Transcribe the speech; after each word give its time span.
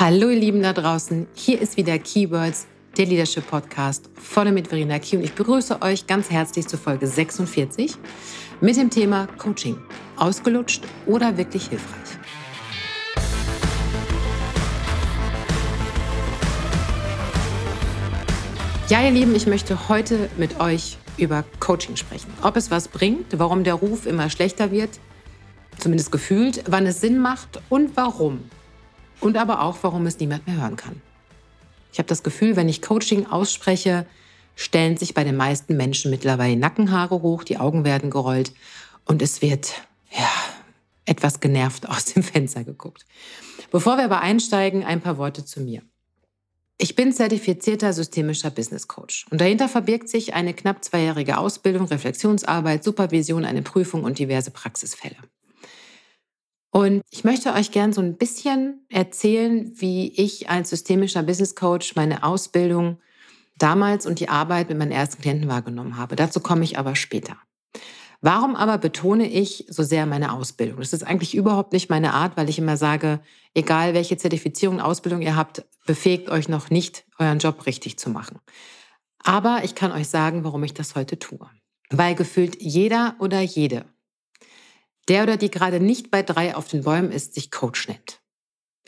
Hallo 0.00 0.28
ihr 0.28 0.38
Lieben 0.38 0.62
da 0.62 0.72
draußen, 0.72 1.26
hier 1.34 1.60
ist 1.60 1.76
wieder 1.76 1.98
Keywords, 1.98 2.68
der 2.96 3.06
Leadership 3.06 3.50
Podcast 3.50 4.08
von 4.14 4.54
mit 4.54 4.68
Verena 4.68 5.00
Key 5.00 5.16
und 5.16 5.24
ich 5.24 5.32
begrüße 5.32 5.82
euch 5.82 6.06
ganz 6.06 6.30
herzlich 6.30 6.68
zur 6.68 6.78
Folge 6.78 7.08
46 7.08 7.96
mit 8.60 8.76
dem 8.76 8.90
Thema 8.90 9.26
Coaching. 9.38 9.76
Ausgelutscht 10.14 10.84
oder 11.04 11.36
wirklich 11.36 11.66
hilfreich? 11.66 12.16
Ja, 18.88 19.02
ihr 19.02 19.10
Lieben, 19.10 19.34
ich 19.34 19.48
möchte 19.48 19.88
heute 19.88 20.30
mit 20.36 20.60
euch 20.60 20.96
über 21.16 21.44
Coaching 21.58 21.96
sprechen. 21.96 22.32
Ob 22.44 22.56
es 22.56 22.70
was 22.70 22.86
bringt, 22.86 23.36
warum 23.36 23.64
der 23.64 23.74
Ruf 23.74 24.06
immer 24.06 24.30
schlechter 24.30 24.70
wird, 24.70 24.90
zumindest 25.76 26.12
gefühlt, 26.12 26.62
wann 26.68 26.86
es 26.86 27.00
Sinn 27.00 27.18
macht 27.18 27.60
und 27.68 27.96
warum 27.96 28.48
und 29.20 29.36
aber 29.36 29.62
auch, 29.62 29.78
warum 29.82 30.06
es 30.06 30.18
niemand 30.20 30.46
mehr 30.46 30.60
hören 30.60 30.76
kann. 30.76 31.00
Ich 31.92 31.98
habe 31.98 32.08
das 32.08 32.22
Gefühl, 32.22 32.56
wenn 32.56 32.68
ich 32.68 32.82
Coaching 32.82 33.26
ausspreche, 33.26 34.06
stellen 34.56 34.96
sich 34.96 35.14
bei 35.14 35.24
den 35.24 35.36
meisten 35.36 35.76
Menschen 35.76 36.10
mittlerweile 36.10 36.56
Nackenhaare 36.56 37.22
hoch, 37.22 37.44
die 37.44 37.58
Augen 37.58 37.84
werden 37.84 38.10
gerollt 38.10 38.52
und 39.04 39.22
es 39.22 39.40
wird, 39.40 39.82
ja, 40.10 40.30
etwas 41.04 41.40
genervt 41.40 41.88
aus 41.88 42.06
dem 42.06 42.22
Fenster 42.22 42.64
geguckt. 42.64 43.06
Bevor 43.70 43.96
wir 43.96 44.04
aber 44.04 44.20
einsteigen, 44.20 44.84
ein 44.84 45.00
paar 45.00 45.18
Worte 45.18 45.44
zu 45.44 45.60
mir. 45.60 45.82
Ich 46.76 46.94
bin 46.94 47.12
zertifizierter 47.12 47.92
systemischer 47.92 48.50
Business 48.50 48.86
Coach 48.86 49.26
und 49.30 49.40
dahinter 49.40 49.68
verbirgt 49.68 50.08
sich 50.08 50.34
eine 50.34 50.54
knapp 50.54 50.84
zweijährige 50.84 51.38
Ausbildung, 51.38 51.86
Reflexionsarbeit, 51.86 52.84
Supervision, 52.84 53.44
eine 53.44 53.62
Prüfung 53.62 54.04
und 54.04 54.18
diverse 54.18 54.52
Praxisfälle. 54.52 55.16
Und 56.70 57.02
ich 57.10 57.24
möchte 57.24 57.54
euch 57.54 57.70
gern 57.70 57.92
so 57.92 58.00
ein 58.00 58.16
bisschen 58.16 58.84
erzählen, 58.90 59.72
wie 59.76 60.12
ich 60.12 60.50
als 60.50 60.70
systemischer 60.70 61.22
Business 61.22 61.54
Coach 61.54 61.96
meine 61.96 62.22
Ausbildung 62.22 62.98
damals 63.56 64.06
und 64.06 64.20
die 64.20 64.28
Arbeit 64.28 64.68
mit 64.68 64.78
meinen 64.78 64.92
ersten 64.92 65.20
Klienten 65.20 65.48
wahrgenommen 65.48 65.96
habe. 65.96 66.16
Dazu 66.16 66.40
komme 66.40 66.64
ich 66.64 66.78
aber 66.78 66.94
später. 66.94 67.36
Warum 68.20 68.56
aber 68.56 68.78
betone 68.78 69.28
ich 69.28 69.64
so 69.68 69.82
sehr 69.82 70.04
meine 70.04 70.32
Ausbildung? 70.32 70.78
Das 70.80 70.92
ist 70.92 71.04
eigentlich 71.04 71.36
überhaupt 71.36 71.72
nicht 71.72 71.88
meine 71.88 72.14
Art, 72.14 72.36
weil 72.36 72.48
ich 72.48 72.58
immer 72.58 72.76
sage, 72.76 73.20
egal 73.54 73.94
welche 73.94 74.16
Zertifizierung, 74.16 74.80
Ausbildung 74.80 75.22
ihr 75.22 75.36
habt, 75.36 75.64
befähigt 75.86 76.28
euch 76.28 76.48
noch 76.48 76.68
nicht, 76.68 77.04
euren 77.18 77.38
Job 77.38 77.66
richtig 77.66 77.98
zu 77.98 78.10
machen. 78.10 78.40
Aber 79.22 79.60
ich 79.62 79.74
kann 79.76 79.92
euch 79.92 80.08
sagen, 80.08 80.42
warum 80.42 80.64
ich 80.64 80.74
das 80.74 80.96
heute 80.96 81.18
tue. 81.18 81.48
Weil 81.90 82.16
gefühlt 82.16 82.60
jeder 82.60 83.14
oder 83.20 83.40
jede 83.40 83.84
der 85.08 85.22
oder 85.22 85.36
die 85.36 85.50
gerade 85.50 85.80
nicht 85.80 86.10
bei 86.10 86.22
drei 86.22 86.54
auf 86.54 86.68
den 86.68 86.82
Bäumen 86.82 87.12
ist, 87.12 87.34
sich 87.34 87.50
Coach 87.50 87.88
nennt. 87.88 88.20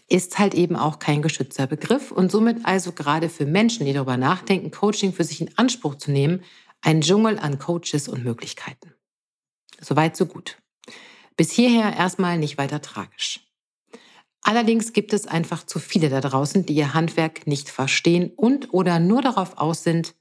Ist 0.08 0.38
halt 0.38 0.54
eben 0.54 0.76
auch 0.76 0.98
kein 0.98 1.22
geschützter 1.22 1.66
Begriff 1.66 2.10
und 2.10 2.30
somit 2.30 2.64
also 2.64 2.92
gerade 2.92 3.28
für 3.28 3.46
Menschen, 3.46 3.86
die 3.86 3.92
darüber 3.92 4.16
nachdenken, 4.16 4.70
Coaching 4.70 5.12
für 5.12 5.24
sich 5.24 5.40
in 5.40 5.56
Anspruch 5.56 5.96
zu 5.96 6.10
nehmen, 6.10 6.42
ein 6.82 7.00
Dschungel 7.00 7.38
an 7.38 7.58
Coaches 7.58 8.08
und 8.08 8.24
Möglichkeiten. 8.24 8.94
Soweit, 9.80 10.16
so 10.16 10.26
gut. 10.26 10.58
Bis 11.36 11.52
hierher 11.52 11.96
erstmal 11.96 12.38
nicht 12.38 12.58
weiter 12.58 12.82
tragisch. 12.82 13.46
Allerdings 14.42 14.92
gibt 14.92 15.12
es 15.12 15.26
einfach 15.26 15.64
zu 15.64 15.78
viele 15.78 16.08
da 16.08 16.20
draußen, 16.20 16.64
die 16.66 16.74
ihr 16.74 16.94
Handwerk 16.94 17.46
nicht 17.46 17.68
verstehen 17.68 18.32
und 18.34 18.72
oder 18.72 18.98
nur 18.98 19.22
darauf 19.22 19.58
aus 19.58 19.84
sind, 19.84 20.14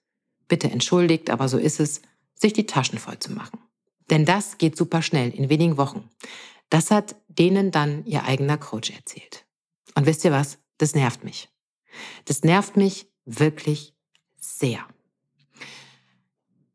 bitte 0.47 0.69
entschuldigt, 0.69 1.29
aber 1.29 1.47
so 1.47 1.57
ist 1.57 1.79
es, 1.79 2.01
sich 2.35 2.53
die 2.53 2.65
Taschen 2.65 2.99
voll 2.99 3.19
zu 3.19 3.31
machen. 3.31 3.59
Denn 4.09 4.25
das 4.25 4.57
geht 4.57 4.75
super 4.75 5.01
schnell, 5.01 5.29
in 5.31 5.49
wenigen 5.49 5.77
Wochen. 5.77 6.09
Das 6.69 6.91
hat 6.91 7.15
denen 7.27 7.71
dann 7.71 8.05
ihr 8.05 8.23
eigener 8.23 8.57
Coach 8.57 8.91
erzählt. 8.91 9.45
Und 9.95 10.05
wisst 10.05 10.23
ihr 10.23 10.31
was? 10.31 10.59
Das 10.77 10.95
nervt 10.95 11.23
mich. 11.23 11.49
Das 12.25 12.43
nervt 12.43 12.77
mich 12.77 13.07
wirklich 13.25 13.93
sehr. 14.37 14.79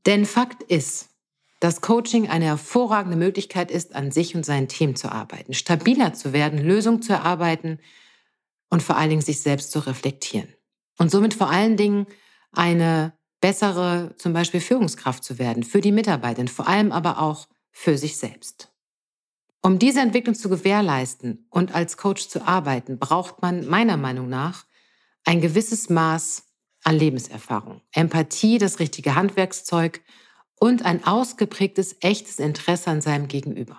Denn 0.07 0.27
Fakt 0.27 0.63
ist, 0.65 1.09
dass 1.61 1.81
Coaching 1.81 2.29
eine 2.29 2.45
hervorragende 2.45 3.17
Möglichkeit 3.17 3.71
ist, 3.71 3.95
an 3.95 4.11
sich 4.11 4.35
und 4.35 4.45
seinen 4.45 4.69
Themen 4.69 4.97
zu 4.97 5.11
arbeiten, 5.11 5.55
stabiler 5.55 6.13
zu 6.13 6.33
werden, 6.33 6.59
Lösungen 6.59 7.01
zu 7.01 7.15
erarbeiten 7.15 7.79
und 8.69 8.83
vor 8.83 8.97
allen 8.97 9.11
Dingen 9.11 9.23
sich 9.23 9.41
selbst 9.41 9.71
zu 9.71 9.79
reflektieren. 9.79 10.49
Und 10.99 11.11
somit 11.11 11.33
vor 11.33 11.49
allen 11.49 11.77
Dingen 11.77 12.07
eine 12.53 13.17
bessere 13.45 14.15
zum 14.17 14.33
Beispiel 14.33 14.61
Führungskraft 14.61 15.23
zu 15.23 15.39
werden 15.39 15.65
für 15.65 15.83
die 15.83 15.93
Mitarbeiter, 15.93 16.47
vor 16.47 16.67
allem 16.67 16.93
aber 16.93 17.21
auch 17.21 17.47
für 17.73 17.99
sich 17.99 18.17
selbst. 18.17 18.73
Um 19.61 19.79
diese 19.79 20.01
Entwicklung 20.01 20.35
zu 20.35 20.49
gewährleisten 20.49 21.47
und 21.51 21.75
als 21.75 21.99
Coach 21.99 22.29
zu 22.29 22.49
arbeiten, 22.49 22.99
braucht 22.99 23.43
man 23.43 23.67
meiner 23.67 23.99
Meinung 23.99 24.31
nach 24.31 24.65
ein 25.27 25.43
gewisses 25.43 25.91
Maß 25.91 26.45
an 26.85 26.97
Lebenserfahrung, 26.97 27.83
Empathie, 27.93 28.57
das 28.57 28.79
richtige 28.79 29.15
Handwerkszeug 29.15 30.01
und 30.59 30.87
ein 30.87 31.05
ausgeprägtes, 31.05 31.97
echtes 32.01 32.39
Interesse 32.39 32.89
an 32.89 33.03
seinem 33.03 33.29
Gegenüber. 33.29 33.77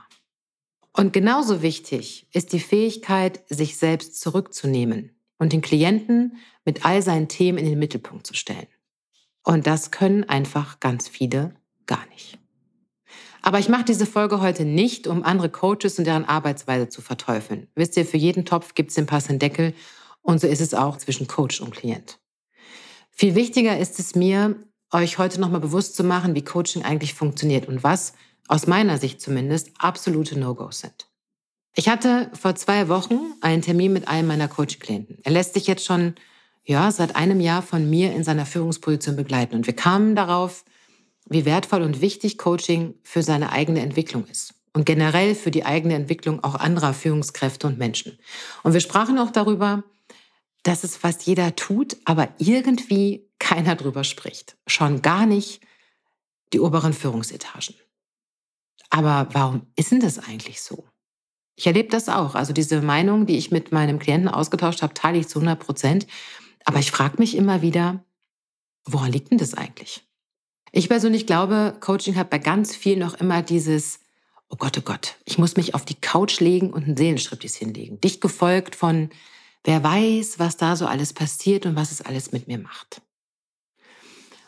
Und 0.93 1.11
genauso 1.11 1.63
wichtig 1.63 2.27
ist 2.33 2.53
die 2.53 2.59
Fähigkeit, 2.59 3.41
sich 3.49 3.77
selbst 3.77 4.21
zurückzunehmen 4.21 5.19
und 5.39 5.53
den 5.53 5.61
Klienten 5.61 6.37
mit 6.65 6.85
all 6.85 7.01
seinen 7.01 7.29
Themen 7.29 7.57
in 7.57 7.65
den 7.65 7.79
Mittelpunkt 7.79 8.27
zu 8.27 8.35
stellen. 8.35 8.67
Und 9.45 9.67
das 9.67 9.91
können 9.91 10.23
einfach 10.27 10.79
ganz 10.79 11.07
viele 11.07 11.55
gar 11.85 12.05
nicht. 12.07 12.39
Aber 13.43 13.59
ich 13.59 13.69
mache 13.69 13.85
diese 13.85 14.07
Folge 14.07 14.41
heute 14.41 14.65
nicht, 14.65 15.05
um 15.05 15.23
andere 15.23 15.49
Coaches 15.49 15.99
und 15.99 16.05
deren 16.05 16.25
Arbeitsweise 16.25 16.89
zu 16.89 17.03
verteufeln. 17.03 17.67
Wisst 17.75 17.95
ihr, 17.95 18.05
für 18.05 18.17
jeden 18.17 18.45
Topf 18.45 18.73
gibt 18.73 18.89
es 18.89 18.95
den 18.95 19.05
passenden 19.05 19.37
Deckel 19.37 19.75
und 20.23 20.41
so 20.41 20.47
ist 20.47 20.61
es 20.61 20.73
auch 20.73 20.97
zwischen 20.97 21.27
Coach 21.27 21.61
und 21.61 21.75
Klient. 21.75 22.17
Viel 23.11 23.35
wichtiger 23.35 23.77
ist 23.77 23.99
es 23.99 24.15
mir, 24.15 24.55
euch 24.91 25.19
heute 25.19 25.39
nochmal 25.39 25.61
bewusst 25.61 25.95
zu 25.95 26.03
machen, 26.03 26.33
wie 26.33 26.43
Coaching 26.43 26.83
eigentlich 26.83 27.13
funktioniert 27.13 27.67
und 27.67 27.83
was 27.83 28.13
aus 28.47 28.65
meiner 28.65 28.97
Sicht 28.97 29.21
zumindest 29.21 29.71
absolute 29.77 30.39
No-Gos 30.39 30.79
sind. 30.79 31.07
Ich 31.75 31.87
hatte 31.87 32.31
vor 32.33 32.55
zwei 32.55 32.89
Wochen 32.89 33.19
einen 33.41 33.61
Termin 33.61 33.93
mit 33.93 34.07
einem 34.07 34.27
meiner 34.27 34.47
Coaching-Klienten. 34.47 35.19
Er 35.23 35.31
lässt 35.31 35.53
sich 35.53 35.67
jetzt 35.67 35.85
schon 35.85 36.15
ja, 36.65 36.91
seit 36.91 37.15
einem 37.15 37.39
Jahr 37.39 37.61
von 37.61 37.89
mir 37.89 38.13
in 38.13 38.23
seiner 38.23 38.45
Führungsposition 38.45 39.15
begleiten. 39.15 39.55
Und 39.55 39.67
wir 39.67 39.75
kamen 39.75 40.15
darauf, 40.15 40.65
wie 41.27 41.45
wertvoll 41.45 41.81
und 41.81 42.01
wichtig 42.01 42.37
Coaching 42.37 42.95
für 43.03 43.23
seine 43.23 43.51
eigene 43.51 43.81
Entwicklung 43.81 44.25
ist 44.27 44.53
und 44.73 44.85
generell 44.85 45.35
für 45.35 45.51
die 45.51 45.65
eigene 45.65 45.95
Entwicklung 45.95 46.43
auch 46.43 46.55
anderer 46.55 46.93
Führungskräfte 46.93 47.67
und 47.67 47.77
Menschen. 47.77 48.17
Und 48.63 48.73
wir 48.73 48.81
sprachen 48.81 49.17
auch 49.17 49.31
darüber, 49.31 49.83
dass 50.63 50.83
es 50.83 50.97
fast 50.97 51.23
jeder 51.23 51.55
tut, 51.55 51.97
aber 52.05 52.29
irgendwie 52.37 53.29
keiner 53.39 53.75
drüber 53.75 54.03
spricht. 54.03 54.57
Schon 54.67 55.01
gar 55.01 55.25
nicht 55.25 55.61
die 56.53 56.59
oberen 56.59 56.93
Führungsetagen. 56.93 57.75
Aber 58.89 59.27
warum 59.31 59.67
ist 59.75 59.91
denn 59.91 59.99
das 59.99 60.19
eigentlich 60.19 60.61
so? 60.61 60.83
Ich 61.55 61.67
erlebe 61.67 61.89
das 61.89 62.09
auch. 62.09 62.35
Also 62.35 62.51
diese 62.51 62.81
Meinung, 62.81 63.25
die 63.25 63.37
ich 63.37 63.51
mit 63.51 63.71
meinem 63.71 63.99
Klienten 63.99 64.27
ausgetauscht 64.27 64.81
habe, 64.81 64.93
teile 64.93 65.19
ich 65.19 65.27
zu 65.27 65.39
100 65.39 65.59
Prozent. 65.59 66.07
Aber 66.65 66.79
ich 66.79 66.91
frage 66.91 67.17
mich 67.19 67.35
immer 67.37 67.61
wieder, 67.61 68.03
woran 68.83 69.11
liegt 69.11 69.31
denn 69.31 69.37
das 69.37 69.53
eigentlich? 69.53 70.03
Ich 70.71 70.89
persönlich 70.89 71.25
glaube, 71.25 71.77
Coaching 71.79 72.15
hat 72.15 72.29
bei 72.29 72.39
ganz 72.39 72.75
vielen 72.75 72.99
noch 72.99 73.13
immer 73.13 73.41
dieses, 73.41 73.99
oh 74.49 74.57
Gott, 74.57 74.77
oh 74.77 74.81
Gott, 74.81 75.15
ich 75.23 75.37
muss 75.37 75.55
mich 75.55 75.73
auf 75.73 75.85
die 75.85 75.95
Couch 75.95 76.39
legen 76.39 76.73
und 76.73 76.83
einen 76.83 76.97
Seelenstriptease 76.97 77.59
hinlegen. 77.59 78.01
Dicht 78.01 78.19
gefolgt 78.19 78.75
von, 78.75 79.09
wer 79.63 79.83
weiß, 79.83 80.39
was 80.39 80.57
da 80.57 80.75
so 80.75 80.85
alles 80.85 81.13
passiert 81.13 81.65
und 81.65 81.75
was 81.75 81.91
es 81.91 82.01
alles 82.01 82.31
mit 82.31 82.47
mir 82.47 82.57
macht. 82.57 83.01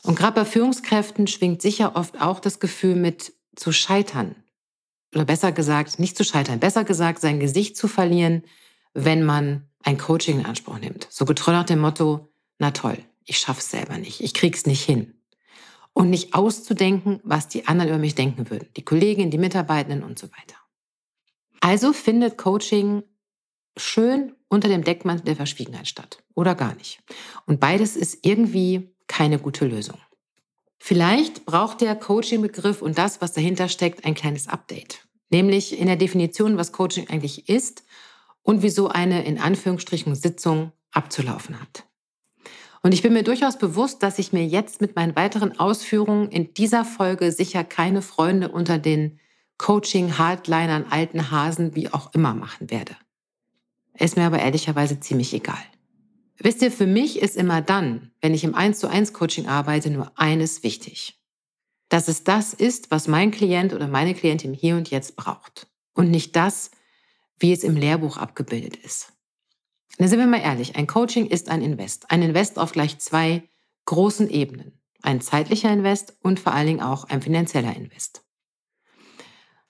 Und 0.04 0.16
gerade 0.16 0.36
bei 0.36 0.46
Führungskräften 0.46 1.28
schwingt 1.28 1.62
sicher 1.62 1.96
oft 1.96 2.20
auch 2.20 2.40
das 2.40 2.60
Gefühl 2.60 2.96
mit 2.96 3.34
zu 3.56 3.72
scheitern. 3.72 4.36
Oder 5.14 5.26
besser 5.26 5.52
gesagt, 5.52 6.00
nicht 6.00 6.18
zu 6.18 6.24
scheitern, 6.24 6.60
besser 6.60 6.84
gesagt, 6.84 7.20
sein 7.20 7.40
Gesicht 7.40 7.78
zu 7.78 7.88
verlieren, 7.88 8.44
wenn 8.94 9.24
man 9.24 9.70
ein 9.88 9.98
Coaching 9.98 10.42
in 10.42 10.46
Anspruch 10.46 10.80
nimmt. 10.80 11.08
So 11.10 11.24
getreu 11.24 11.54
nach 11.54 11.64
dem 11.64 11.80
Motto, 11.80 12.28
na 12.60 12.72
toll, 12.72 12.98
ich 13.24 13.38
schaff's 13.40 13.72
selber 13.72 13.98
nicht, 13.98 14.20
ich 14.20 14.34
krieg's 14.34 14.66
nicht 14.66 14.84
hin. 14.84 15.14
Und 15.94 16.10
nicht 16.10 16.36
auszudenken, 16.36 17.22
was 17.24 17.48
die 17.48 17.68
anderen 17.68 17.90
über 17.92 17.98
mich 17.98 18.14
denken 18.14 18.50
würden, 18.50 18.68
die 18.76 18.84
Kolleginnen, 18.84 19.32
die 19.32 19.38
Mitarbeitenden 19.38 20.04
und 20.04 20.20
so 20.20 20.28
weiter. 20.28 20.58
Also 21.62 21.94
findet 21.94 22.38
Coaching 22.38 23.02
schön 23.78 24.36
unter 24.50 24.68
dem 24.68 24.84
Deckmantel 24.84 25.24
der 25.24 25.38
Verschwiegenheit 25.38 25.88
statt 25.88 26.22
oder 26.36 26.54
gar 26.54 26.76
nicht. 26.76 27.00
Und 27.46 27.62
beides 27.62 27.96
ist 27.96 28.26
irgendwie 28.26 28.94
keine 29.08 29.40
gute 29.40 29.66
Lösung. 29.66 29.98
Vielleicht 30.80 31.46
braucht 31.46 31.80
der 31.80 31.96
Coaching-Begriff 31.96 32.82
und 32.82 32.98
das, 32.98 33.22
was 33.22 33.32
dahinter 33.32 33.70
steckt, 33.70 34.04
ein 34.04 34.16
kleines 34.16 34.50
Update. 34.50 35.08
Nämlich 35.30 35.80
in 35.80 35.88
der 35.88 35.96
Definition, 35.96 36.58
was 36.58 36.74
Coaching 36.74 37.10
eigentlich 37.10 37.48
ist 37.48 37.84
und 38.48 38.64
wie 38.64 38.70
so 38.70 38.88
eine 38.88 39.26
in 39.26 39.40
Anführungsstrichen 39.40 40.16
Sitzung 40.16 40.72
abzulaufen 40.92 41.60
hat. 41.60 41.84
Und 42.82 42.94
ich 42.94 43.02
bin 43.02 43.12
mir 43.12 43.24
durchaus 43.24 43.58
bewusst, 43.58 44.02
dass 44.04 44.20
ich 44.20 44.32
mir 44.32 44.46
jetzt 44.46 44.80
mit 44.80 44.96
meinen 44.96 45.18
weiteren 45.18 45.60
Ausführungen 45.60 46.30
in 46.30 46.54
dieser 46.54 46.86
Folge 46.86 47.34
sicher 47.34 47.66
keine 47.66 48.02
Freunde 48.02 48.48
unter 48.48 48.78
den 48.78 49.20
Coaching-Hardlinern, 49.58 50.86
alten 50.90 51.30
Hasen, 51.30 51.76
wie 51.76 51.92
auch 51.92 52.14
immer 52.14 52.34
machen 52.34 52.72
werde. 52.72 52.96
Ist 53.96 54.16
mir 54.16 54.26
aber 54.26 54.40
ehrlicherweise 54.40 55.02
ziemlich 55.02 55.34
egal. 55.34 55.60
Wisst 56.38 56.62
ihr, 56.62 56.72
für 56.72 56.88
mich 56.88 57.20
ist 57.20 57.36
immer 57.36 57.62
dann, 57.62 58.12
wenn 58.22 58.34
ich 58.34 58.46
im 58.46 58.56
1 58.56 58.80
zu 58.80 58.88
1 58.88 59.12
Coaching 59.12 59.48
arbeite, 59.48 59.90
nur 59.90 60.14
eines 60.16 60.64
wichtig. 60.64 61.20
Dass 61.90 62.08
es 62.08 62.24
das 62.24 62.54
ist, 62.54 62.92
was 62.92 63.10
mein 63.10 63.32
Klient 63.32 63.74
oder 63.74 63.90
meine 63.90 64.14
Klientin 64.14 64.54
hier 64.54 64.78
und 64.78 64.90
jetzt 64.90 65.18
braucht. 65.18 65.68
Und 65.94 66.12
nicht 66.12 66.38
das, 66.38 66.72
wie 67.40 67.52
es 67.52 67.64
im 67.64 67.76
Lehrbuch 67.76 68.18
abgebildet 68.18 68.76
ist. 68.78 69.14
Da 69.98 70.08
sind 70.08 70.20
wir 70.20 70.28
mal 70.28 70.42
ehrlich, 70.42 70.76
ein 70.76 70.88
Coaching 70.88 71.26
ist 71.26 71.50
ein 71.50 71.62
Invest. 71.62 72.12
Ein 72.12 72.22
Invest 72.22 72.60
auf 72.60 72.72
gleich 72.72 73.00
zwei 73.00 73.44
großen 73.86 74.30
Ebenen. 74.30 74.80
Ein 75.02 75.22
zeitlicher 75.22 75.72
Invest 75.72 76.16
und 76.22 76.40
vor 76.40 76.54
allen 76.54 76.68
Dingen 76.68 76.82
auch 76.82 77.06
ein 77.06 77.22
finanzieller 77.22 77.76
Invest. 77.76 78.24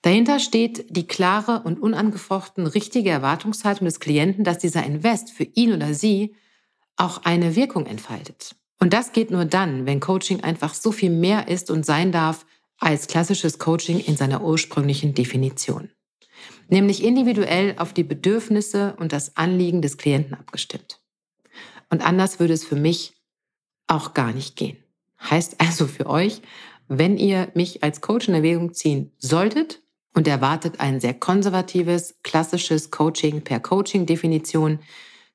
Dahinter 0.02 0.38
steht 0.38 0.96
die 0.96 1.06
klare 1.06 1.62
und 1.64 1.80
unangefochten 1.80 2.66
richtige 2.66 3.10
Erwartungshaltung 3.10 3.86
des 3.86 4.00
Klienten, 4.00 4.44
dass 4.44 4.58
dieser 4.58 4.84
Invest 4.84 5.30
für 5.30 5.44
ihn 5.44 5.72
oder 5.72 5.92
sie 5.92 6.36
auch 6.96 7.24
eine 7.24 7.56
Wirkung 7.56 7.86
entfaltet. 7.86 8.54
Und 8.80 8.92
das 8.92 9.12
geht 9.12 9.30
nur 9.30 9.44
dann, 9.44 9.86
wenn 9.86 10.00
Coaching 10.00 10.42
einfach 10.42 10.74
so 10.74 10.92
viel 10.92 11.10
mehr 11.10 11.48
ist 11.48 11.70
und 11.70 11.84
sein 11.84 12.12
darf 12.12 12.46
als 12.78 13.08
klassisches 13.08 13.58
Coaching 13.58 13.98
in 13.98 14.16
seiner 14.16 14.42
ursprünglichen 14.42 15.14
Definition. 15.14 15.90
Nämlich 16.68 17.02
individuell 17.02 17.74
auf 17.78 17.92
die 17.92 18.04
Bedürfnisse 18.04 18.94
und 18.98 19.12
das 19.12 19.36
Anliegen 19.36 19.82
des 19.82 19.96
Klienten 19.96 20.34
abgestimmt. 20.34 21.00
Und 21.90 22.04
anders 22.04 22.38
würde 22.40 22.52
es 22.52 22.64
für 22.64 22.76
mich 22.76 23.14
auch 23.86 24.14
gar 24.14 24.32
nicht 24.32 24.56
gehen. 24.56 24.76
Heißt 25.20 25.60
also 25.60 25.86
für 25.86 26.06
euch, 26.06 26.42
wenn 26.88 27.16
ihr 27.16 27.50
mich 27.54 27.82
als 27.82 28.00
Coach 28.00 28.28
in 28.28 28.34
Erwägung 28.34 28.74
ziehen 28.74 29.12
solltet 29.18 29.82
und 30.14 30.28
erwartet 30.28 30.80
ein 30.80 31.00
sehr 31.00 31.14
konservatives, 31.14 32.16
klassisches 32.22 32.90
Coaching 32.90 33.42
per 33.42 33.60
Coaching-Definition, 33.60 34.80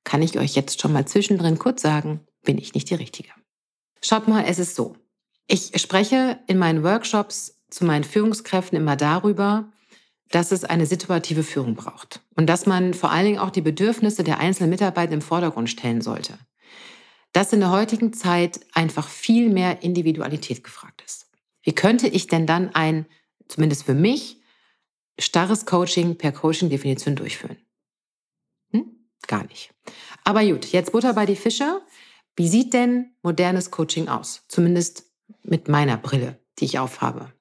kann 0.04 0.22
ich 0.22 0.38
euch 0.38 0.56
jetzt 0.56 0.82
schon 0.82 0.94
mal 0.94 1.08
zwischendrin 1.08 1.60
kurz 1.60 1.82
sagen, 1.82 2.22
bin 2.44 2.58
ich 2.58 2.74
nicht 2.74 2.90
die 2.90 2.96
Richtige. 2.96 3.30
Schaut 4.02 4.28
mal, 4.28 4.44
es 4.48 4.60
ist 4.60 4.76
so. 4.76 4.98
Ich 5.48 5.72
spreche 5.80 6.40
in 6.48 6.58
meinen 6.58 6.84
Workshops 6.84 7.62
zu 7.70 7.86
meinen 7.86 8.04
Führungskräften 8.04 8.78
immer 8.78 8.96
darüber, 8.96 9.72
dass 10.30 10.52
es 10.52 10.64
eine 10.64 10.86
situative 10.86 11.44
Führung 11.44 11.76
braucht 11.76 12.22
und 12.36 12.48
dass 12.48 12.66
man 12.66 12.94
vor 12.94 13.12
allen 13.12 13.26
Dingen 13.26 13.40
auch 13.40 13.52
die 13.52 13.62
Bedürfnisse 13.62 14.24
der 14.24 14.40
einzelnen 14.40 14.70
Mitarbeiter 14.70 15.14
im 15.14 15.22
Vordergrund 15.22 15.70
stellen 15.70 16.02
sollte. 16.02 16.38
Dass 17.34 17.54
in 17.54 17.60
der 17.60 17.72
heutigen 17.72 18.14
Zeit 18.14 18.60
einfach 18.74 19.08
viel 19.08 19.50
mehr 19.50 19.84
Individualität 19.84 20.64
gefragt 20.64 21.04
ist. 21.06 21.28
Wie 21.64 21.74
könnte 21.74 22.08
ich 22.08 22.28
denn 22.28 22.46
dann 22.46 22.74
ein, 22.76 23.06
zumindest 23.48 23.84
für 23.84 23.94
mich, 23.94 24.42
starres 25.20 25.66
Coaching 25.66 26.18
per 26.18 26.32
Coaching-Definition 26.32 27.16
durchführen? 27.16 27.58
Hm? 28.72 29.08
Gar 29.28 29.46
nicht. 29.46 29.74
Aber 30.24 30.44
gut, 30.44 30.66
jetzt 30.66 30.92
Butter 30.92 31.14
bei 31.14 31.26
die 31.26 31.36
Fische. 31.36 31.82
Wie 32.36 32.48
sieht 32.48 32.74
denn 32.74 33.14
modernes 33.22 33.72
Coaching 33.72 34.08
aus? 34.08 34.44
Zumindest 34.48 35.06
mit 35.44 35.68
meiner 35.68 35.98
Brille, 35.98 36.40
die 36.60 36.66
ich 36.66 36.80
aufhabe. 36.80 37.32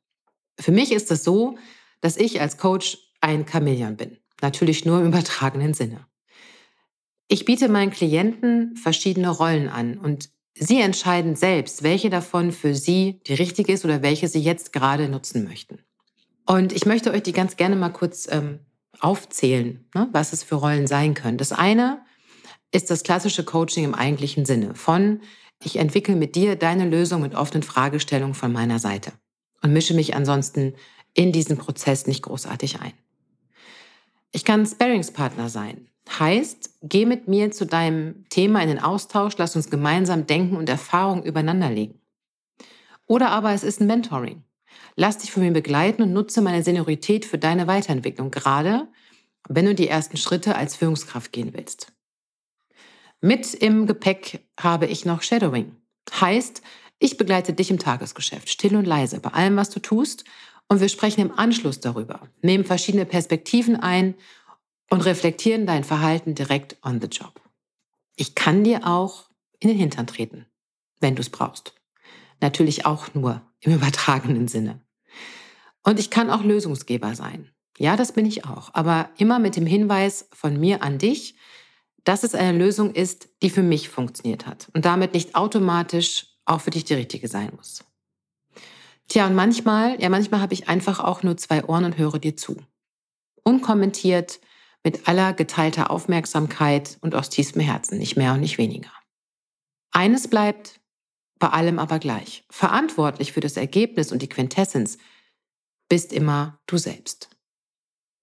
Für 0.58 0.72
mich 0.72 0.92
ist 0.92 1.10
es 1.10 1.24
so, 1.24 1.56
dass 2.02 2.18
ich 2.18 2.42
als 2.42 2.58
Coach 2.58 2.98
ein 3.22 3.46
Chamäleon 3.48 3.96
bin. 3.96 4.18
Natürlich 4.42 4.84
nur 4.84 5.00
im 5.00 5.06
übertragenen 5.08 5.72
Sinne. 5.72 6.06
Ich 7.28 7.46
biete 7.46 7.70
meinen 7.70 7.90
Klienten 7.90 8.76
verschiedene 8.76 9.30
Rollen 9.30 9.70
an 9.70 9.96
und 9.96 10.28
sie 10.54 10.82
entscheiden 10.82 11.34
selbst, 11.34 11.82
welche 11.82 12.10
davon 12.10 12.52
für 12.52 12.74
sie 12.74 13.22
die 13.26 13.34
richtige 13.34 13.72
ist 13.72 13.86
oder 13.86 14.02
welche 14.02 14.28
sie 14.28 14.40
jetzt 14.40 14.74
gerade 14.74 15.08
nutzen 15.08 15.44
möchten. 15.44 15.78
Und 16.44 16.72
ich 16.72 16.84
möchte 16.84 17.10
euch 17.12 17.22
die 17.22 17.32
ganz 17.32 17.56
gerne 17.56 17.76
mal 17.76 17.88
kurz 17.88 18.28
ähm, 18.30 18.58
aufzählen, 19.00 19.88
ne, 19.94 20.08
was 20.12 20.34
es 20.34 20.42
für 20.42 20.56
Rollen 20.56 20.86
sein 20.86 21.14
können. 21.14 21.38
Das 21.38 21.52
eine 21.52 22.04
ist 22.72 22.90
das 22.90 23.02
klassische 23.02 23.44
Coaching 23.44 23.84
im 23.84 23.94
eigentlichen 23.94 24.44
Sinne 24.44 24.74
von, 24.74 25.20
ich 25.64 25.76
entwickle 25.76 26.16
mit 26.16 26.34
dir 26.34 26.56
deine 26.56 26.88
Lösung 26.88 27.22
mit 27.22 27.34
offenen 27.34 27.62
Fragestellungen 27.62 28.34
von 28.34 28.52
meiner 28.52 28.78
Seite 28.78 29.12
und 29.62 29.72
mische 29.72 29.94
mich 29.94 30.16
ansonsten 30.16 30.74
in 31.14 31.32
diesen 31.32 31.58
Prozess 31.58 32.06
nicht 32.06 32.22
großartig 32.22 32.80
ein. 32.80 32.92
Ich 34.32 34.44
kann 34.44 34.66
Sparringspartner 34.66 35.48
sein. 35.48 35.88
Heißt, 36.08 36.78
geh 36.82 37.06
mit 37.06 37.28
mir 37.28 37.52
zu 37.52 37.66
deinem 37.66 38.28
Thema 38.28 38.62
in 38.62 38.68
den 38.68 38.80
Austausch, 38.80 39.34
lass 39.38 39.56
uns 39.56 39.70
gemeinsam 39.70 40.26
denken 40.26 40.56
und 40.56 40.68
Erfahrungen 40.68 41.22
übereinander 41.22 41.70
legen. 41.70 42.00
Oder 43.06 43.30
aber 43.30 43.52
es 43.52 43.62
ist 43.62 43.80
ein 43.80 43.86
Mentoring. 43.86 44.42
Lass 44.96 45.18
dich 45.18 45.30
von 45.30 45.42
mir 45.42 45.52
begleiten 45.52 46.02
und 46.02 46.12
nutze 46.12 46.40
meine 46.40 46.62
Seniorität 46.62 47.24
für 47.24 47.38
deine 47.38 47.66
Weiterentwicklung, 47.66 48.30
gerade 48.30 48.88
wenn 49.48 49.66
du 49.66 49.74
die 49.74 49.88
ersten 49.88 50.16
Schritte 50.16 50.56
als 50.56 50.76
Führungskraft 50.76 51.32
gehen 51.32 51.52
willst. 51.54 51.92
Mit 53.20 53.54
im 53.54 53.86
Gepäck 53.86 54.40
habe 54.58 54.86
ich 54.86 55.04
noch 55.04 55.22
Shadowing. 55.22 55.76
Heißt, 56.20 56.62
ich 56.98 57.16
begleite 57.16 57.52
dich 57.52 57.70
im 57.70 57.78
Tagesgeschäft, 57.78 58.48
still 58.48 58.76
und 58.76 58.86
leise, 58.86 59.20
bei 59.20 59.30
allem, 59.30 59.56
was 59.56 59.70
du 59.70 59.80
tust. 59.80 60.24
Und 60.72 60.80
wir 60.80 60.88
sprechen 60.88 61.20
im 61.20 61.38
Anschluss 61.38 61.80
darüber, 61.80 62.30
nehmen 62.40 62.64
verschiedene 62.64 63.04
Perspektiven 63.04 63.76
ein 63.76 64.14
und 64.88 65.02
reflektieren 65.02 65.66
dein 65.66 65.84
Verhalten 65.84 66.34
direkt 66.34 66.78
on 66.82 66.98
the 66.98 67.08
job. 67.08 67.42
Ich 68.16 68.34
kann 68.34 68.64
dir 68.64 68.86
auch 68.86 69.28
in 69.58 69.68
den 69.68 69.76
Hintern 69.76 70.06
treten, 70.06 70.46
wenn 70.98 71.14
du 71.14 71.20
es 71.20 71.28
brauchst. 71.28 71.74
Natürlich 72.40 72.86
auch 72.86 73.12
nur 73.12 73.42
im 73.60 73.74
übertragenen 73.74 74.48
Sinne. 74.48 74.80
Und 75.82 76.00
ich 76.00 76.08
kann 76.08 76.30
auch 76.30 76.42
Lösungsgeber 76.42 77.14
sein. 77.14 77.50
Ja, 77.76 77.94
das 77.94 78.12
bin 78.12 78.24
ich 78.24 78.46
auch. 78.46 78.70
Aber 78.72 79.10
immer 79.18 79.38
mit 79.38 79.56
dem 79.56 79.66
Hinweis 79.66 80.26
von 80.32 80.58
mir 80.58 80.82
an 80.82 80.96
dich, 80.96 81.34
dass 82.04 82.24
es 82.24 82.34
eine 82.34 82.56
Lösung 82.56 82.94
ist, 82.94 83.28
die 83.42 83.50
für 83.50 83.62
mich 83.62 83.90
funktioniert 83.90 84.46
hat 84.46 84.70
und 84.72 84.86
damit 84.86 85.12
nicht 85.12 85.34
automatisch 85.34 86.28
auch 86.46 86.62
für 86.62 86.70
dich 86.70 86.84
die 86.84 86.94
richtige 86.94 87.28
sein 87.28 87.52
muss. 87.54 87.84
Tja, 89.08 89.26
und 89.26 89.34
manchmal, 89.34 90.00
ja, 90.00 90.08
manchmal 90.08 90.40
habe 90.40 90.54
ich 90.54 90.68
einfach 90.68 91.00
auch 91.00 91.22
nur 91.22 91.36
zwei 91.36 91.64
Ohren 91.64 91.84
und 91.84 91.98
höre 91.98 92.18
dir 92.18 92.36
zu. 92.36 92.56
Unkommentiert, 93.44 94.40
mit 94.84 95.08
aller 95.08 95.32
geteilter 95.32 95.90
Aufmerksamkeit 95.90 96.98
und 97.02 97.14
aus 97.14 97.28
tiefstem 97.28 97.62
Herzen, 97.62 97.98
nicht 97.98 98.16
mehr 98.16 98.32
und 98.32 98.40
nicht 98.40 98.58
weniger. 98.58 98.90
Eines 99.92 100.28
bleibt 100.28 100.80
bei 101.38 101.48
allem 101.48 101.78
aber 101.78 101.98
gleich. 101.98 102.44
Verantwortlich 102.50 103.32
für 103.32 103.40
das 103.40 103.56
Ergebnis 103.56 104.12
und 104.12 104.22
die 104.22 104.28
Quintessenz 104.28 104.98
bist 105.88 106.12
immer 106.12 106.60
du 106.66 106.78
selbst. 106.78 107.30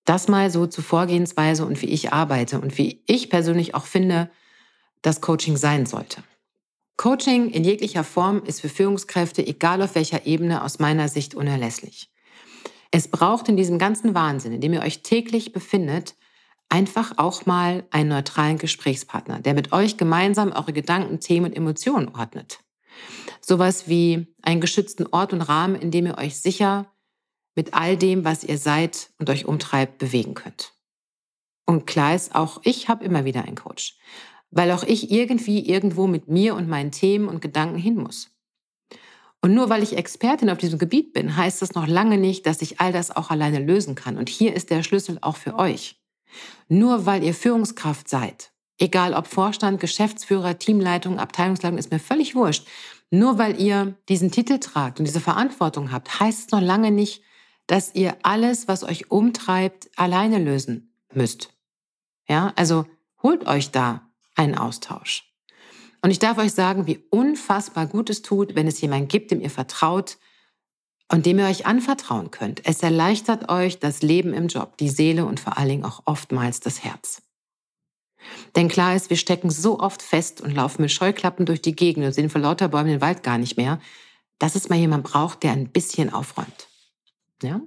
Das 0.06 0.28
mal 0.28 0.50
so 0.50 0.66
zur 0.68 0.84
Vorgehensweise 0.84 1.66
und 1.66 1.82
wie 1.82 1.90
ich 1.90 2.14
arbeite 2.14 2.60
und 2.60 2.78
wie 2.78 3.04
ich 3.06 3.30
persönlich 3.30 3.76
auch 3.76 3.86
finde, 3.86 4.32
dass 5.02 5.22
Coaching 5.22 5.56
sein 5.56 5.86
sollte. 5.86 6.24
Coaching 7.00 7.52
in 7.52 7.64
jeglicher 7.64 8.04
Form 8.04 8.44
ist 8.44 8.60
für 8.60 8.68
Führungskräfte, 8.68 9.48
egal 9.48 9.82
auf 9.82 9.96
welcher 9.96 10.26
Ebene, 10.26 10.62
aus 10.66 10.80
meiner 10.80 11.08
Sicht 11.08 11.34
unerlässlich. 11.34 12.12
Es 12.92 13.08
braucht 13.08 13.48
in 13.48 13.56
diesem 13.56 13.80
ganzen 13.80 14.14
Wahnsinn, 14.16 14.52
in 14.52 14.60
dem 14.60 14.74
ihr 14.74 14.82
euch 14.82 15.02
täglich 15.02 15.54
befindet, 15.54 16.18
einfach 16.68 17.14
auch 17.16 17.46
mal 17.46 17.86
einen 17.92 18.10
neutralen 18.10 18.58
Gesprächspartner, 18.58 19.40
der 19.40 19.54
mit 19.54 19.72
euch 19.72 19.96
gemeinsam 19.96 20.52
eure 20.52 20.74
Gedanken, 20.74 21.22
Themen 21.22 21.46
und 21.46 21.56
Emotionen 21.56 22.10
ordnet. 22.10 22.60
Sowas 23.40 23.88
wie 23.88 24.28
einen 24.42 24.60
geschützten 24.60 25.08
Ort 25.08 25.32
und 25.32 25.42
Rahmen, 25.42 25.76
in 25.76 25.92
dem 25.92 26.06
ihr 26.06 26.18
euch 26.18 26.42
sicher 26.42 26.92
mit 27.56 27.76
all 27.76 27.96
dem, 27.96 28.26
was 28.26 28.44
ihr 28.44 28.58
seid 28.58 29.12
und 29.20 29.30
euch 29.30 29.46
umtreibt, 29.46 30.00
bewegen 30.00 30.34
könnt. 30.34 30.74
Und 31.66 31.88
klar 31.88 32.14
ist, 32.14 32.36
auch 32.36 32.60
ich 32.66 32.90
habe 32.90 33.06
immer 33.06 33.24
wieder 33.24 33.46
einen 33.46 33.56
Coach, 33.56 33.98
weil 34.52 34.72
auch 34.72 34.84
ich 34.84 35.12
irgendwie 35.12 35.68
irgendwo 35.68 36.08
mit 36.08 36.28
mir 36.28 36.56
und 36.56 36.68
meinen 36.68 36.92
Themen 36.92 37.28
und 37.28 37.42
Gedanken 37.42 37.78
hin 37.78 37.96
muss. 37.96 38.30
Und 39.42 39.54
nur 39.54 39.70
weil 39.70 39.84
ich 39.84 39.96
Expertin 39.96 40.50
auf 40.50 40.58
diesem 40.58 40.80
Gebiet 40.80 41.14
bin, 41.14 41.38
heißt 41.38 41.62
das 41.62 41.74
noch 41.74 41.88
lange 41.88 42.18
nicht, 42.18 42.46
dass 42.46 42.62
ich 42.62 42.82
all 42.82 42.92
das 42.92 43.16
auch 43.16 43.30
alleine 43.30 43.60
lösen 43.60 43.96
kann. 43.96 44.18
Und 44.18 44.28
hier 44.28 44.54
ist 44.54 44.70
der 44.70 44.84
Schlüssel 44.84 45.18
auch 45.22 45.38
für 45.38 45.58
euch. 45.58 46.02
Nur 46.68 47.06
weil 47.06 47.24
ihr 47.24 47.34
Führungskraft 47.34 48.10
seid, 48.10 48.52
egal 48.78 49.14
ob 49.14 49.28
Vorstand, 49.28 49.80
Geschäftsführer, 49.80 50.60
Teamleitung, 50.60 51.20
Abteilungsleitung, 51.20 51.78
ist 51.78 51.92
mir 51.92 52.00
völlig 52.00 52.36
wurscht. 52.36 52.68
Nur 53.12 53.38
weil 53.38 53.60
ihr 53.60 53.96
diesen 54.10 54.30
Titel 54.30 54.60
tragt 54.60 55.00
und 55.00 55.06
diese 55.06 55.22
Verantwortung 55.22 55.92
habt, 55.92 56.20
heißt 56.20 56.40
es 56.40 56.52
noch 56.52 56.62
lange 56.62 56.92
nicht, 56.92 57.24
dass 57.66 57.96
ihr 57.96 58.18
alles, 58.24 58.68
was 58.68 58.84
euch 58.84 59.10
umtreibt, 59.10 59.90
alleine 59.96 60.38
lösen 60.38 60.94
müsst. 61.14 61.54
Ja, 62.28 62.52
also 62.56 62.86
holt 63.24 63.48
euch 63.48 63.72
da 63.72 64.09
einen 64.40 64.56
Austausch. 64.56 65.26
Und 66.02 66.12
ich 66.12 66.20
darf 66.20 66.38
euch 66.38 66.54
sagen, 66.54 66.88
wie 66.88 67.04
unfassbar 67.10 67.86
gut 67.86 68.10
es 68.10 68.22
tut, 68.22 68.56
wenn 68.56 68.68
es 68.68 68.80
jemanden 68.80 69.10
gibt, 69.10 69.32
dem 69.32 69.42
ihr 69.42 69.50
vertraut 69.50 70.18
und 71.12 71.26
dem 71.26 71.40
ihr 71.40 71.46
euch 71.46 71.66
anvertrauen 71.66 72.32
könnt. 72.32 72.66
Es 72.66 72.82
erleichtert 72.82 73.50
euch 73.50 73.80
das 73.80 74.02
Leben 74.02 74.34
im 74.34 74.48
Job, 74.48 74.78
die 74.78 74.88
Seele 74.88 75.26
und 75.26 75.42
vor 75.42 75.58
allen 75.58 75.68
Dingen 75.68 75.86
auch 75.86 76.04
oftmals 76.06 76.62
das 76.62 76.86
Herz. 76.86 77.22
Denn 78.56 78.70
klar 78.70 78.96
ist, 78.96 79.10
wir 79.10 79.18
stecken 79.18 79.50
so 79.50 79.80
oft 79.80 80.02
fest 80.02 80.40
und 80.40 80.56
laufen 80.56 80.84
mit 80.84 80.92
Scheuklappen 80.92 81.46
durch 81.46 81.62
die 81.62 81.76
Gegend 81.76 82.06
und 82.06 82.14
sehen 82.14 82.30
vor 82.30 82.42
lauter 82.42 82.70
Bäumen 82.70 82.90
den 82.90 83.02
Wald 83.02 83.24
gar 83.24 83.38
nicht 83.38 83.58
mehr, 83.58 83.80
dass 84.40 84.56
es 84.56 84.70
mal 84.70 84.80
jemand 84.80 85.04
braucht, 85.04 85.44
der 85.44 85.52
ein 85.52 85.70
bisschen 85.70 86.14
aufräumt. 86.14 86.68
Ja? 87.44 87.62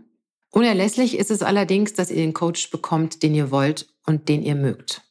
Unerlässlich 0.50 1.18
ist 1.18 1.30
es 1.30 1.42
allerdings, 1.42 1.92
dass 1.92 2.10
ihr 2.10 2.16
den 2.16 2.34
Coach 2.34 2.70
bekommt, 2.70 3.22
den 3.22 3.34
ihr 3.34 3.50
wollt 3.50 3.88
und 4.06 4.28
den 4.28 4.42
ihr 4.42 4.54
mögt. 4.54 5.02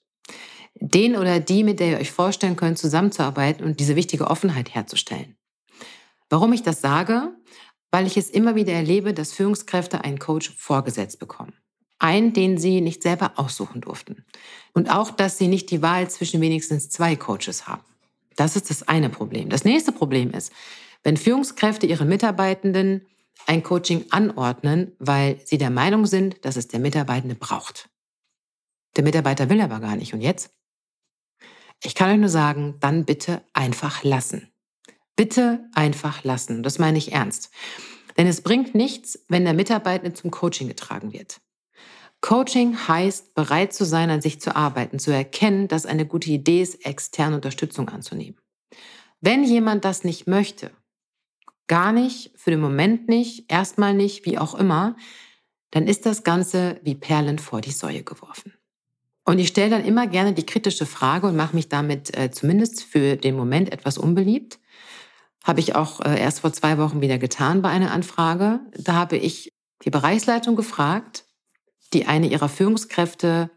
Den 0.81 1.15
oder 1.15 1.39
die, 1.39 1.63
mit 1.63 1.79
der 1.79 1.91
ihr 1.91 1.99
euch 1.99 2.11
vorstellen 2.11 2.55
könnt, 2.55 2.79
zusammenzuarbeiten 2.79 3.63
und 3.63 3.79
diese 3.79 3.95
wichtige 3.95 4.27
Offenheit 4.27 4.73
herzustellen. 4.73 5.37
Warum 6.29 6.51
ich 6.53 6.63
das 6.63 6.81
sage? 6.81 7.29
Weil 7.91 8.07
ich 8.07 8.17
es 8.17 8.29
immer 8.29 8.55
wieder 8.55 8.73
erlebe, 8.73 9.13
dass 9.13 9.31
Führungskräfte 9.31 10.03
einen 10.03 10.17
Coach 10.17 10.53
vorgesetzt 10.57 11.19
bekommen. 11.19 11.53
Einen, 11.99 12.33
den 12.33 12.57
sie 12.57 12.81
nicht 12.81 13.03
selber 13.03 13.33
aussuchen 13.35 13.81
durften. 13.81 14.25
Und 14.73 14.89
auch, 14.89 15.11
dass 15.11 15.37
sie 15.37 15.47
nicht 15.47 15.69
die 15.69 15.83
Wahl 15.83 16.09
zwischen 16.09 16.41
wenigstens 16.41 16.89
zwei 16.89 17.15
Coaches 17.15 17.67
haben. 17.67 17.83
Das 18.35 18.55
ist 18.55 18.71
das 18.71 18.87
eine 18.87 19.09
Problem. 19.09 19.49
Das 19.49 19.65
nächste 19.65 19.91
Problem 19.91 20.31
ist, 20.31 20.51
wenn 21.03 21.17
Führungskräfte 21.17 21.85
ihren 21.85 22.07
Mitarbeitenden 22.07 23.05
ein 23.45 23.61
Coaching 23.61 24.05
anordnen, 24.09 24.93
weil 24.97 25.39
sie 25.45 25.57
der 25.57 25.69
Meinung 25.69 26.05
sind, 26.05 26.43
dass 26.45 26.55
es 26.55 26.67
der 26.67 26.79
Mitarbeitende 26.79 27.35
braucht. 27.35 27.89
Der 28.95 29.03
Mitarbeiter 29.03 29.49
will 29.49 29.61
aber 29.61 29.79
gar 29.79 29.95
nicht. 29.95 30.13
Und 30.13 30.21
jetzt? 30.21 30.51
Ich 31.83 31.95
kann 31.95 32.11
euch 32.11 32.19
nur 32.19 32.29
sagen, 32.29 32.75
dann 32.79 33.05
bitte 33.05 33.41
einfach 33.53 34.03
lassen. 34.03 34.51
Bitte 35.15 35.67
einfach 35.73 36.23
lassen. 36.23 36.63
Das 36.63 36.79
meine 36.79 36.97
ich 36.97 37.11
ernst. 37.11 37.51
Denn 38.17 38.27
es 38.27 38.41
bringt 38.41 38.75
nichts, 38.75 39.25
wenn 39.29 39.45
der 39.45 39.53
Mitarbeiter 39.53 40.13
zum 40.13 40.31
Coaching 40.31 40.67
getragen 40.67 41.13
wird. 41.13 41.41
Coaching 42.21 42.77
heißt, 42.87 43.33
bereit 43.33 43.73
zu 43.73 43.83
sein, 43.83 44.11
an 44.11 44.21
sich 44.21 44.39
zu 44.39 44.55
arbeiten, 44.55 44.99
zu 44.99 45.11
erkennen, 45.11 45.67
dass 45.67 45.87
eine 45.87 46.05
gute 46.05 46.29
Idee 46.29 46.61
ist, 46.61 46.85
externe 46.85 47.35
Unterstützung 47.35 47.89
anzunehmen. 47.89 48.39
Wenn 49.21 49.43
jemand 49.43 49.85
das 49.85 50.03
nicht 50.03 50.27
möchte, 50.27 50.71
gar 51.67 51.91
nicht, 51.91 52.31
für 52.35 52.51
den 52.51 52.59
Moment 52.59 53.07
nicht, 53.07 53.51
erstmal 53.51 53.95
nicht, 53.95 54.25
wie 54.25 54.37
auch 54.37 54.53
immer, 54.53 54.95
dann 55.71 55.87
ist 55.87 56.05
das 56.05 56.23
Ganze 56.23 56.79
wie 56.83 56.95
Perlen 56.95 57.39
vor 57.39 57.61
die 57.61 57.71
Säue 57.71 58.03
geworfen. 58.03 58.53
Und 59.23 59.39
ich 59.39 59.49
stelle 59.49 59.69
dann 59.69 59.85
immer 59.85 60.07
gerne 60.07 60.33
die 60.33 60.45
kritische 60.45 60.85
Frage 60.85 61.27
und 61.27 61.35
mache 61.35 61.55
mich 61.55 61.69
damit 61.69 62.17
äh, 62.17 62.31
zumindest 62.31 62.83
für 62.83 63.15
den 63.15 63.35
Moment 63.35 63.71
etwas 63.71 63.97
unbeliebt. 63.97 64.59
Habe 65.43 65.59
ich 65.59 65.75
auch 65.75 66.01
äh, 66.01 66.19
erst 66.19 66.41
vor 66.41 66.53
zwei 66.53 66.77
Wochen 66.77 67.01
wieder 67.01 67.17
getan 67.17 67.61
bei 67.61 67.69
einer 67.69 67.91
Anfrage. 67.91 68.59
Da 68.77 68.93
habe 68.93 69.17
ich 69.17 69.51
die 69.83 69.89
Bereichsleitung 69.89 70.55
gefragt, 70.55 71.25
die 71.93 72.05
eine 72.05 72.27
ihrer 72.27 72.49
Führungskräfte 72.49 73.51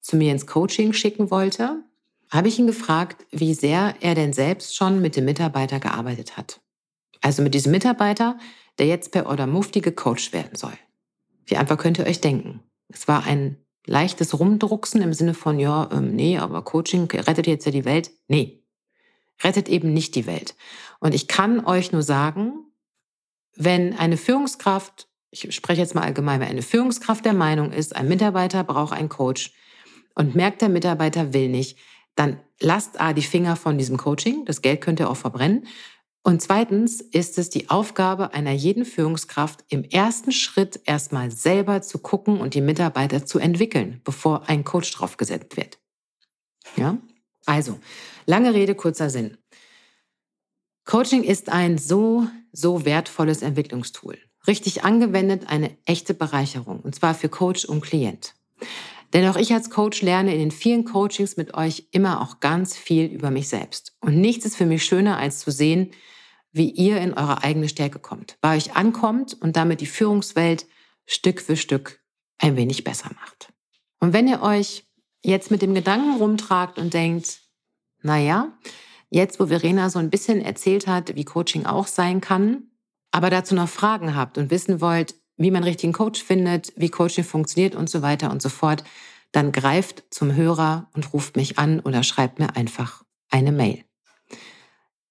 zu 0.00 0.16
mir 0.16 0.32
ins 0.32 0.46
Coaching 0.46 0.92
schicken 0.92 1.30
wollte. 1.30 1.84
Habe 2.30 2.48
ich 2.48 2.58
ihn 2.58 2.66
gefragt, 2.66 3.26
wie 3.30 3.54
sehr 3.54 3.94
er 4.00 4.14
denn 4.14 4.32
selbst 4.32 4.76
schon 4.76 5.02
mit 5.02 5.16
dem 5.16 5.26
Mitarbeiter 5.26 5.80
gearbeitet 5.80 6.36
hat. 6.36 6.60
Also 7.20 7.42
mit 7.42 7.54
diesem 7.54 7.72
Mitarbeiter, 7.72 8.38
der 8.78 8.86
jetzt 8.86 9.12
per 9.12 9.26
Order 9.26 9.46
Mufti 9.46 9.80
gecoacht 9.80 10.32
werden 10.32 10.56
soll. 10.56 10.72
Wie 11.44 11.56
einfach 11.56 11.76
könnt 11.76 11.98
ihr 11.98 12.06
euch 12.06 12.20
denken. 12.20 12.60
Es 12.88 13.08
war 13.08 13.24
ein 13.24 13.61
leichtes 13.86 14.38
Rumdrucksen 14.38 15.02
im 15.02 15.12
Sinne 15.12 15.34
von, 15.34 15.58
ja, 15.58 15.88
ähm, 15.92 16.14
nee, 16.14 16.38
aber 16.38 16.62
Coaching 16.62 17.10
rettet 17.10 17.46
jetzt 17.46 17.64
ja 17.64 17.72
die 17.72 17.84
Welt. 17.84 18.10
Nee, 18.28 18.62
rettet 19.42 19.68
eben 19.68 19.92
nicht 19.92 20.14
die 20.14 20.26
Welt. 20.26 20.54
Und 21.00 21.14
ich 21.14 21.28
kann 21.28 21.64
euch 21.64 21.92
nur 21.92 22.02
sagen, 22.02 22.52
wenn 23.54 23.96
eine 23.96 24.16
Führungskraft, 24.16 25.08
ich 25.30 25.54
spreche 25.54 25.80
jetzt 25.80 25.94
mal 25.94 26.04
allgemein, 26.04 26.40
wenn 26.40 26.48
eine 26.48 26.62
Führungskraft 26.62 27.24
der 27.24 27.34
Meinung 27.34 27.72
ist, 27.72 27.96
ein 27.96 28.08
Mitarbeiter 28.08 28.64
braucht 28.64 28.92
einen 28.92 29.08
Coach 29.08 29.52
und 30.14 30.34
merkt, 30.34 30.62
der 30.62 30.68
Mitarbeiter 30.68 31.32
will 31.32 31.48
nicht, 31.48 31.78
dann 32.14 32.40
lasst 32.60 33.00
A 33.00 33.12
die 33.12 33.22
Finger 33.22 33.56
von 33.56 33.78
diesem 33.78 33.96
Coaching, 33.96 34.44
das 34.44 34.62
Geld 34.62 34.80
könnt 34.80 35.00
ihr 35.00 35.10
auch 35.10 35.16
verbrennen. 35.16 35.66
Und 36.24 36.40
zweitens 36.40 37.00
ist 37.00 37.36
es 37.38 37.50
die 37.50 37.68
Aufgabe 37.68 38.32
einer 38.32 38.52
jeden 38.52 38.84
Führungskraft, 38.84 39.64
im 39.68 39.82
ersten 39.82 40.30
Schritt 40.30 40.80
erstmal 40.84 41.32
selber 41.32 41.82
zu 41.82 41.98
gucken 41.98 42.40
und 42.40 42.54
die 42.54 42.60
Mitarbeiter 42.60 43.26
zu 43.26 43.40
entwickeln, 43.40 44.00
bevor 44.04 44.48
ein 44.48 44.62
Coach 44.62 44.92
draufgesetzt 44.92 45.56
wird. 45.56 45.80
Ja? 46.76 46.96
Also, 47.44 47.80
lange 48.26 48.54
Rede, 48.54 48.76
kurzer 48.76 49.10
Sinn. 49.10 49.36
Coaching 50.84 51.24
ist 51.24 51.48
ein 51.48 51.76
so, 51.78 52.26
so 52.52 52.84
wertvolles 52.84 53.42
Entwicklungstool. 53.42 54.18
Richtig 54.46 54.84
angewendet 54.84 55.48
eine 55.48 55.76
echte 55.86 56.14
Bereicherung, 56.14 56.80
und 56.80 56.94
zwar 56.94 57.14
für 57.14 57.28
Coach 57.28 57.64
und 57.64 57.80
Klient. 57.80 58.34
Denn 59.12 59.28
auch 59.28 59.36
ich 59.36 59.52
als 59.52 59.68
Coach 59.68 60.02
lerne 60.02 60.32
in 60.32 60.40
den 60.40 60.50
vielen 60.50 60.84
Coachings 60.84 61.36
mit 61.36 61.54
euch 61.54 61.88
immer 61.90 62.22
auch 62.22 62.40
ganz 62.40 62.76
viel 62.76 63.06
über 63.06 63.30
mich 63.30 63.48
selbst. 63.48 63.94
Und 64.00 64.16
nichts 64.16 64.46
ist 64.46 64.56
für 64.56 64.66
mich 64.66 64.84
schöner, 64.84 65.18
als 65.18 65.40
zu 65.40 65.50
sehen, 65.50 65.90
wie 66.52 66.70
ihr 66.70 66.98
in 67.00 67.14
eure 67.14 67.42
eigene 67.42 67.68
Stärke 67.68 67.98
kommt, 67.98 68.36
bei 68.40 68.56
euch 68.56 68.76
ankommt 68.76 69.34
und 69.40 69.56
damit 69.56 69.80
die 69.80 69.86
Führungswelt 69.86 70.66
Stück 71.06 71.40
für 71.40 71.56
Stück 71.56 72.00
ein 72.38 72.56
wenig 72.56 72.84
besser 72.84 73.10
macht. 73.20 73.52
Und 74.00 74.12
wenn 74.12 74.28
ihr 74.28 74.42
euch 74.42 74.84
jetzt 75.24 75.50
mit 75.50 75.62
dem 75.62 75.74
Gedanken 75.74 76.16
rumtragt 76.16 76.78
und 76.78 76.92
denkt, 76.94 77.40
na 78.02 78.18
ja, 78.18 78.52
jetzt 79.10 79.38
wo 79.40 79.46
Verena 79.46 79.90
so 79.90 79.98
ein 79.98 80.10
bisschen 80.10 80.40
erzählt 80.40 80.86
hat, 80.86 81.14
wie 81.14 81.24
Coaching 81.24 81.66
auch 81.66 81.86
sein 81.86 82.20
kann, 82.20 82.70
aber 83.10 83.30
dazu 83.30 83.54
noch 83.54 83.68
Fragen 83.68 84.16
habt 84.16 84.38
und 84.38 84.50
wissen 84.50 84.80
wollt, 84.80 85.14
wie 85.42 85.50
man 85.50 85.64
richtigen 85.64 85.92
Coach 85.92 86.22
findet, 86.22 86.72
wie 86.76 86.88
Coaching 86.88 87.24
funktioniert 87.24 87.74
und 87.74 87.90
so 87.90 88.02
weiter 88.02 88.30
und 88.30 88.40
so 88.40 88.48
fort, 88.48 88.84
dann 89.32 89.52
greift 89.52 90.04
zum 90.10 90.34
Hörer 90.34 90.88
und 90.94 91.12
ruft 91.12 91.36
mich 91.36 91.58
an 91.58 91.80
oder 91.80 92.02
schreibt 92.02 92.38
mir 92.38 92.56
einfach 92.56 93.02
eine 93.30 93.52
Mail. 93.52 93.84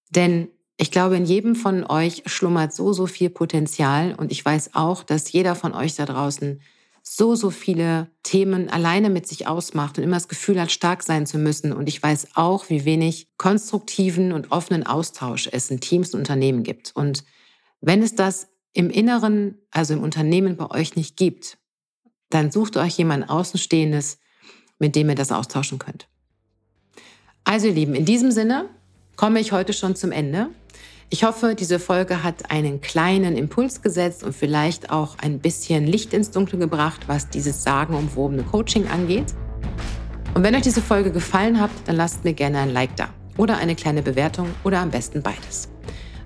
Denn 0.10 0.50
ich 0.78 0.92
glaube, 0.92 1.16
in 1.16 1.26
jedem 1.26 1.56
von 1.56 1.84
euch 1.84 2.24
schlummert 2.26 2.74
so, 2.74 2.94
so 2.94 3.08
viel 3.08 3.30
Potenzial 3.30 4.16
und 4.16 4.32
ich 4.32 4.44
weiß 4.44 4.72
auch, 4.74 5.04
dass 5.04 5.32
jeder 5.32 5.56
von 5.56 5.74
euch 5.74 5.96
da 5.96 6.06
draußen 6.06 6.62
so, 7.04 7.36
so 7.36 7.50
viele 7.50 8.12
Themen 8.24 8.70
alleine 8.70 9.10
mit 9.10 9.28
sich 9.28 9.48
ausmacht 9.48 9.98
und 9.98 10.04
immer 10.04 10.18
das 10.18 10.28
Gefühl 10.28 10.62
hat, 10.62 10.72
stark 10.72 11.04
sein 11.04 11.26
zu 11.26 11.40
müssen. 11.40 11.74
Und 11.74 11.90
ich 11.90 12.02
weiß 12.02 12.30
auch, 12.36 12.70
wie 12.70 12.86
wenig 12.86 13.28
konstruktiven 13.38 14.32
und 14.32 14.52
offenen 14.52 14.86
Austausch 14.86 15.50
es 15.52 15.72
in 15.72 15.80
Teams 15.80 16.14
und 16.14 16.20
Unternehmen 16.20 16.64
gibt. 16.64 16.92
Und 16.96 17.24
wenn 17.80 18.04
es 18.04 18.16
das 18.16 18.50
im 18.74 18.90
Inneren, 18.90 19.58
also 19.72 19.94
im 19.94 20.01
Unternehmen 20.01 20.58
bei 20.58 20.70
euch 20.72 20.96
nicht 20.96 21.18
gibt, 21.18 21.58
dann 22.30 22.51
sucht 22.51 22.78
euch 22.78 22.98
jemand 22.98 23.30
Außenstehendes, 23.30 24.20
mit 24.80 24.96
dem 24.96 25.10
ihr 25.10 25.16
das 25.16 25.32
austauschen 25.32 25.80
könnt. 25.80 26.08
Also 27.44 27.68
ihr 27.68 27.74
Lieben, 27.74 27.96
in 27.96 28.06
diesem 28.06 28.32
Sinne 28.32 28.70
komme 29.16 29.40
ich 29.40 29.51
heute 29.51 29.74
schon 29.74 29.96
zum 29.96 30.12
Ende. 30.12 30.50
Ich 31.10 31.25
hoffe, 31.25 31.56
diese 31.56 31.80
Folge 31.80 32.24
hat 32.24 32.50
einen 32.50 32.80
kleinen 32.80 33.36
Impuls 33.36 33.82
gesetzt 33.82 34.24
und 34.24 34.34
vielleicht 34.34 34.92
auch 34.92 35.18
ein 35.18 35.40
bisschen 35.40 35.86
Licht 35.86 36.13
ins 36.13 36.32
Dunkle 36.32 36.58
gebracht, 36.58 37.01
was 37.08 37.30
dieses 37.30 37.63
sagenumwobene 37.63 38.44
Coaching 38.44 38.88
angeht. 38.88 39.34
Und 40.34 40.44
wenn 40.44 40.56
euch 40.56 40.62
diese 40.62 40.82
Folge 40.82 41.12
gefallen 41.12 41.60
hat, 41.60 41.72
dann 41.86 41.98
lasst 41.98 42.24
mir 42.24 42.34
gerne 42.34 42.60
ein 42.60 42.72
Like 42.72 42.96
da 42.96 43.10
oder 43.38 43.58
eine 43.58 43.75
kleine 43.75 44.01
Bewertung 44.01 44.48
oder 44.63 44.80
am 44.80 44.92
besten 44.92 45.22
beides. 45.22 45.71